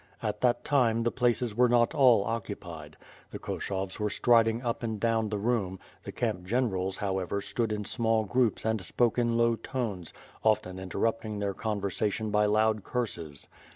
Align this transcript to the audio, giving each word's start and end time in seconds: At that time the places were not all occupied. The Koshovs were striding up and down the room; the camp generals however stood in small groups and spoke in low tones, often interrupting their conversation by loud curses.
At 0.23 0.41
that 0.41 0.63
time 0.65 1.03
the 1.03 1.11
places 1.11 1.53
were 1.55 1.69
not 1.69 1.93
all 1.93 2.23
occupied. 2.23 2.97
The 3.29 3.37
Koshovs 3.37 3.99
were 3.99 4.09
striding 4.09 4.63
up 4.63 4.81
and 4.81 4.99
down 4.99 5.29
the 5.29 5.37
room; 5.37 5.77
the 6.05 6.11
camp 6.11 6.43
generals 6.45 6.97
however 6.97 7.39
stood 7.39 7.71
in 7.71 7.85
small 7.85 8.23
groups 8.25 8.65
and 8.65 8.81
spoke 8.81 9.19
in 9.19 9.37
low 9.37 9.55
tones, 9.55 10.11
often 10.43 10.79
interrupting 10.79 11.37
their 11.37 11.53
conversation 11.53 12.31
by 12.31 12.47
loud 12.47 12.83
curses. 12.83 13.47